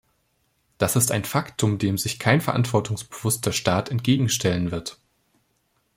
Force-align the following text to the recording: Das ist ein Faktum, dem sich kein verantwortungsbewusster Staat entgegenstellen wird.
Das 0.79 0.95
ist 0.95 1.11
ein 1.11 1.23
Faktum, 1.25 1.77
dem 1.77 1.99
sich 1.99 2.17
kein 2.17 2.41
verantwortungsbewusster 2.41 3.53
Staat 3.53 3.89
entgegenstellen 3.91 4.71
wird. 4.71 4.97